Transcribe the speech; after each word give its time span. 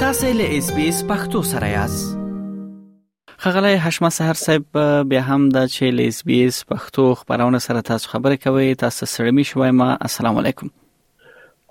تاسو 0.00 0.26
له 0.26 0.44
اس 0.58 0.70
بي 0.74 0.88
اس 0.88 0.98
پختو 1.06 1.42
سره 1.42 1.66
یاست 1.68 2.18
خغلی 3.38 3.74
حشمه 3.76 4.08
سحر 4.08 4.32
صاحب 4.34 4.64
به 5.08 5.20
هم 5.22 5.48
د 5.48 5.66
چیل 5.66 6.00
اس 6.00 6.22
بي 6.24 6.44
اس 6.46 6.64
پختو 6.66 7.14
خبرونه 7.14 7.58
سره 7.64 7.80
تاسو 7.80 8.08
خبرې 8.12 8.42
کوي 8.44 8.74
تاسو 8.84 9.06
سره 9.14 9.30
می 9.30 9.44
شوي 9.50 9.70
ما 9.70 9.94
السلام 10.10 10.38
علیکم 10.44 10.70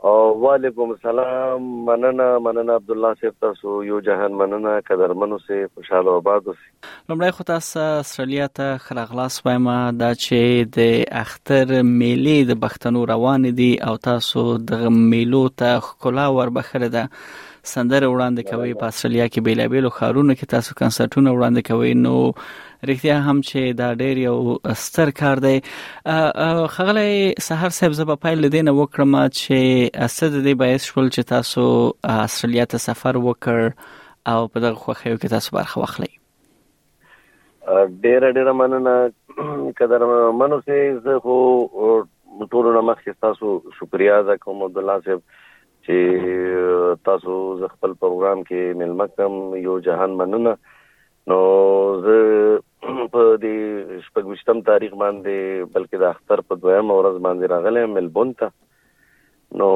او 0.10 0.16
وعلیکم 0.44 0.90
السلام 0.98 1.72
مننه 1.92 2.28
مننه 2.50 2.74
عبد 2.76 2.92
الله 2.92 3.14
صاحب 3.22 3.36
تاسو 3.42 3.80
یو 3.94 4.00
جهان 4.10 4.32
مننه 4.44 4.80
قدرمنو 4.92 5.40
سه 5.48 5.70
خوشاله 5.76 6.10
آباد 6.20 6.48
اوسئ 6.48 6.68
لمړی 7.12 7.32
خو 7.40 7.50
تاسو 7.56 7.80
استرالیا 8.04 8.48
ته 8.62 8.78
خلغلاس 8.78 9.42
وایم 9.46 9.72
دا 10.04 10.14
چې 10.14 10.72
د 10.78 10.96
اختر 11.26 11.70
میلې 11.74 12.54
د 12.54 12.62
بختنو 12.68 13.06
روان 13.18 13.52
دي 13.66 13.72
او 13.92 13.96
تاسو 14.14 14.48
د 14.74 14.88
میلو 15.12 15.48
ته 15.50 15.78
تا 15.82 15.94
خلا 15.94 16.28
وربخره 16.40 16.88
ده 16.88 17.10
سندره 17.74 18.10
وړاندې 18.12 18.52
کوي 18.52 18.74
په 18.82 18.90
استرالیا 18.92 19.26
کې 19.30 19.46
بیلابېلو 19.48 19.92
خارونو 19.98 20.34
کې 20.40 20.52
تاسو 20.56 20.72
کنسرټونه 20.82 21.30
وړاندې 21.34 21.62
کوي 21.72 21.92
نو 22.06 22.14
رښتیا 22.92 23.18
هم 23.28 23.38
چې 23.50 23.60
دا 23.82 23.90
ډېر 24.02 24.16
یو 24.28 24.38
ستر 24.84 25.08
کار 25.22 25.36
دی 25.46 25.58
خغله 26.76 27.06
سحر 27.48 27.72
صاحب 27.80 27.92
زبا 28.00 28.16
پایل 28.26 28.40
دینه 28.56 28.72
وکړم 28.80 29.12
چې 29.40 29.58
اسد 30.08 30.34
دې 30.36 30.54
بایس 30.64 30.82
شول 30.92 31.08
چې 31.10 31.30
تاسو 31.34 31.64
استرالیا 32.16 32.66
ته 32.76 32.78
سفر 32.90 33.14
وکړ 33.24 33.60
او 34.36 34.42
په 34.54 34.66
دغه 34.68 34.78
خوخیو 34.86 35.18
کې 35.22 35.34
تاسو 35.38 35.50
برخه 35.62 35.78
واخلئ 35.84 36.14
ډېر 36.20 38.22
ډېر 38.38 38.48
مننه 38.62 38.96
قدر 39.82 40.02
منو 40.44 40.58
سه 40.68 40.78
زه 41.08 41.14
خو 41.28 41.36
ټولو 42.54 42.74
نمخ 42.80 43.00
تاسو 43.26 43.46
شکریا 43.80 44.16
ده 44.30 44.34
کوم 44.48 44.58
عبد 44.70 44.78
الله 44.84 44.98
صاحب 45.10 45.24
چې 45.90 46.96
تاسو 47.10 47.34
ز 47.60 47.68
خپل 47.74 47.92
پروګرام 48.06 48.42
کې 48.48 48.80
ملمکم 48.80 49.36
یو 49.66 49.76
جهان 49.90 50.16
مننه 50.22 50.54
نو 51.32 51.38
زه 52.06 52.18
په 53.16 53.28
دې 53.44 54.02
شپږم 54.08 54.64
تاریخ 54.72 54.98
باندې 55.04 55.68
بلکې 55.76 56.04
د 56.04 56.10
اختر 56.10 56.44
په 56.50 56.60
دویم 56.66 56.92
ورځ 56.96 57.22
باندې 57.28 57.52
راغلم 57.54 57.96
ملبون 58.00 58.34
ته 58.42 58.52
نو 59.62 59.70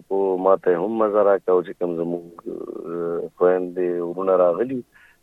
ماته 0.46 0.70
هم 0.82 0.92
مزه 1.00 1.20
راکاو 1.30 1.64
چې 1.66 1.72
کوم 1.78 1.92
زموږ 2.00 2.26
خويندې 3.36 3.88
ورونه 4.08 4.34
راغلي 4.44 4.78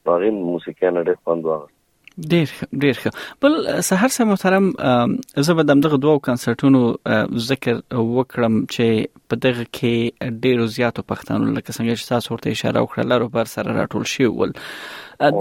باغې 0.06 0.30
موسیقي 0.52 0.90
نه 0.96 1.02
ډېر 1.08 1.18
خوند 1.24 1.44
واغ 1.52 1.64
ډیر 2.32 2.50
ډیر 2.82 2.96
ښه 3.04 3.12
بل 3.46 3.54
سحر 3.90 4.10
سه 4.18 4.24
محترم 4.28 4.68
زه 5.48 5.54
به 5.60 5.64
دغه 5.70 5.98
دوه 6.06 6.20
کنسرټونو 6.28 6.82
ذکر 7.48 7.74
وکړم 7.78 8.60
چې 8.76 9.26
په 9.32 9.36
دغه 9.48 9.66
کې 9.78 10.38
ډیر 10.46 10.64
زیاتو 10.78 11.04
پښتنو 11.14 11.52
لکه 11.58 11.72
څنګه 11.78 11.96
چې 12.00 12.08
تاسو 12.14 12.34
ورته 12.34 12.52
اشاره 12.52 12.84
وکړه 12.84 13.04
لارو 13.12 13.30
پر 13.36 13.52
سره 13.56 13.76
راټول 13.80 14.06
شي 14.14 14.30
ول 14.38 14.54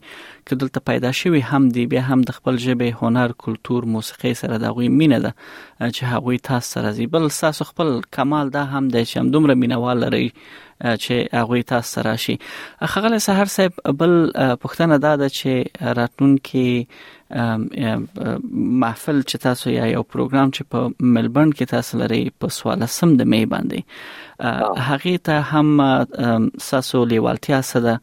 که 0.46 0.54
دلته 0.54 0.80
پیدا 0.86 1.12
شوی 1.12 1.40
هم 1.40 1.68
دی 1.68 1.86
بیا 1.86 2.00
هم 2.00 2.22
د 2.22 2.30
خپل 2.30 2.56
ژبه 2.56 2.96
هنر 3.02 3.30
کلچر 3.38 3.84
موسیقي 3.96 4.34
سره 4.40 4.58
د 4.58 4.64
غوي 4.76 4.88
مینه 4.88 5.18
ده 5.24 5.34
چې 5.94 6.02
هغه 6.12 6.38
تاسو 6.50 6.66
سره 6.78 6.90
زی 6.98 7.06
بل 7.16 7.28
تاسو 7.40 7.64
خپل 7.70 7.96
کمال 8.18 8.50
دا 8.58 8.64
هم 8.76 8.88
دی 8.88 9.04
چې 9.04 9.16
هم 9.16 9.30
دومره 9.36 9.54
مینوال 9.64 9.98
لري 10.04 10.22
چې 10.80 11.34
هغه 11.34 11.62
تاسو 11.74 12.00
سره 12.00 12.16
شي 12.26 12.38
خغل 12.96 13.18
سحر 13.28 13.44
صاحب 13.56 13.72
بل 14.02 14.16
پښتنه 14.54 14.98
دا 15.06 15.14
ده 15.22 15.28
چې 15.28 15.82
راتلون 16.00 16.36
کې 16.48 16.90
محفل 18.52 19.22
چې 19.22 19.36
تاسو 19.46 19.70
یا 19.70 19.86
یو 19.92 20.02
پروګرام 20.02 20.50
چې 20.56 20.62
په 20.70 20.94
ملبورن 21.16 21.52
کې 21.52 21.64
تاسو 21.76 21.98
لري 22.02 22.20
په 22.44 22.48
سوال 22.58 22.86
سم 22.98 23.16
د 23.22 23.32
می 23.36 23.42
باندې 23.54 24.84
هغه 24.90 25.18
ته 25.30 25.42
هم 25.56 25.88
ساسو 26.68 27.04
لیوالتیا 27.14 27.60
سره 27.72 27.98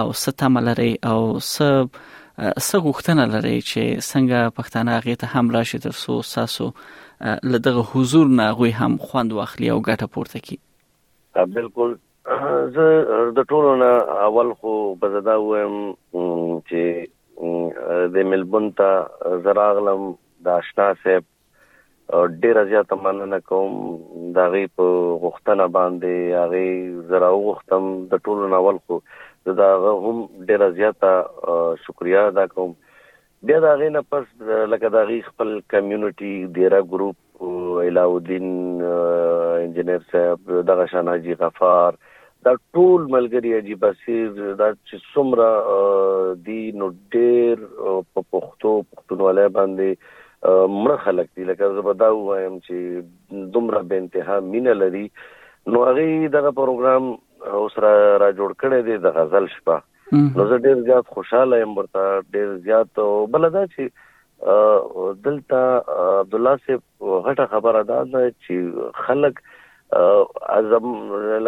او 0.00 0.12
ستامل 0.22 0.64
لري 0.70 0.88
او 1.10 1.18
س 1.48 1.62
مطلب 1.88 2.64
څه 2.66 2.76
غوښتنه 2.86 3.24
لري 3.34 3.56
چې 3.70 3.82
څنګه 4.10 4.40
پښتانه 4.58 4.90
هغه 4.98 5.14
ته 5.20 5.26
هم 5.34 5.46
راشي 5.56 5.78
تر 5.86 5.92
څو 6.04 6.14
ساسو 6.34 6.66
له 7.52 7.58
دغه 7.68 7.82
حضور 7.92 8.26
نه 8.38 8.46
غوي 8.58 8.72
هم 8.80 8.92
خوند 9.08 9.30
واخلي 9.36 9.68
او 9.74 9.78
ګټه 9.88 10.06
پورته 10.14 10.38
کړي 10.44 10.58
بالکل 11.54 11.90
زه 12.74 12.86
د 13.36 13.38
ټولو 13.52 13.70
نه 13.82 13.90
اول 14.26 14.48
خو 14.60 14.72
بزدا 15.02 15.34
وایم 15.44 15.76
چې 16.68 18.12
د 18.16 18.30
ملبون 18.32 18.64
ته 18.80 19.38
زراغلم 19.48 20.02
د 20.44 20.54
آشنا 20.58 20.88
سیب 21.04 21.22
ډیر 22.12 22.58
زیات 22.70 22.92
مننه 23.02 23.38
کوم 23.50 23.78
دا 24.34 24.44
غي 24.54 24.64
په 24.80 24.90
غوښتنه 25.22 25.64
باندې 25.76 26.34
هغه 26.40 27.06
زرا 27.12 27.30
غوښتم 27.44 27.86
د 28.12 28.20
ټولو 28.28 28.50
ناول 28.52 28.76
خو 28.88 28.98
دا 29.60 29.66
هم 30.04 30.20
ډیر 30.50 30.64
زیات 30.76 31.06
شکریا 31.86 32.22
ادا 32.32 32.44
کوم 32.52 32.72
بیا 33.50 33.58
دا 33.64 33.72
غي 33.80 33.88
نه 33.96 34.02
پس 34.14 34.28
لکه 34.74 34.90
دا 34.98 35.02
غي 35.10 35.16
خپل 35.30 35.50
کمیونټي 35.74 36.52
ډیرا 36.58 36.80
ګروپ 36.94 37.42
علاودین 37.88 38.46
انجنیر 38.82 40.04
صاحب 40.12 40.52
دغه 40.72 40.84
شاناجي 40.94 41.36
غفار 41.42 41.98
دا 42.48 42.52
ټول 42.78 43.08
ملګری 43.16 43.54
اجي 43.58 43.74
بصیر 43.86 44.30
دا 44.62 44.72
چې 44.76 45.02
څومره 45.08 46.38
دی 46.46 46.60
نو 46.82 46.88
ډیر 47.18 47.66
په 47.72 48.20
پښتو 48.20 48.76
پښتونولۍ 48.92 49.48
باندې 49.58 50.22
مړه 50.44 50.96
خلک 51.04 51.28
دي 51.36 51.44
لکه 51.50 51.68
زبدا 51.76 52.08
وایم 52.16 52.56
چې 52.66 53.44
دومره 53.56 53.82
به 53.92 54.00
انتها 54.02 54.40
مين 54.54 54.68
لري 54.80 55.04
نو 55.74 55.84
هغه 55.88 56.32
دغه 56.38 56.52
پروګرام 56.58 57.06
اوس 57.60 57.78
را 57.84 57.94
را 58.24 58.28
جوړ 58.40 58.56
کړی 58.62 58.82
دی 58.88 58.98
د 59.04 59.14
غزل 59.20 59.48
شپه 59.54 59.78
نو 60.26 60.48
زه 60.52 60.58
ډیر 60.68 60.82
زیات 60.90 61.08
خوشاله 61.16 61.60
یم 61.62 61.72
ورته 61.78 62.04
ډیر 62.36 62.52
زیات 62.68 63.00
بلدا 63.36 63.64
چې 63.74 65.24
دلته 65.28 65.62
عبد 66.06 66.38
الله 66.38 66.56
سے 66.68 66.76
غټه 67.10 67.48
خبره 67.54 67.82
ده 67.90 68.24
چې 68.28 68.92
خلک 69.08 69.40
اعظم 69.96 70.86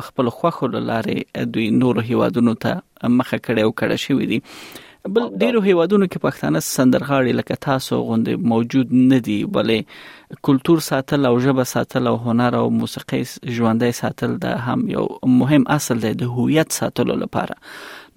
خپل 0.10 0.32
خوخو 0.38 0.72
لارې 0.78 1.50
دوی 1.58 1.68
نورو 1.84 2.08
هیوادونو 2.12 2.56
ته 2.66 3.14
مخه 3.20 3.44
کړي 3.46 3.62
او 3.66 3.78
کړه 3.82 4.04
شوې 4.08 4.34
دي 4.34 4.83
بل 5.16 5.24
ډیرو 5.40 5.60
هیوادونو 5.64 6.06
کې 6.12 6.20
پښتانه 6.26 6.60
سندرغاړي 6.66 7.32
لکه 7.40 7.58
تاسو 7.66 7.98
غوندې 8.10 8.50
موجود 8.52 8.94
نه 9.10 9.18
دي 9.26 9.36
بلې 9.58 10.38
کلچر 10.50 10.84
ساتل 10.86 11.28
او 11.32 11.34
ژبه 11.46 11.64
ساتل 11.72 12.08
او 12.12 12.14
هنر 12.28 12.58
او 12.60 12.64
موسیقي 12.78 13.20
ژوندۍ 13.56 13.92
ساتل 13.98 14.38
دا 14.46 14.54
هم 14.68 14.88
یو 14.96 15.04
مهم 15.40 15.68
اصل 15.78 16.00
دی 16.06 16.14
د 16.22 16.34
هویت 16.38 16.72
ساتلو 16.80 17.18
لپاره 17.26 17.58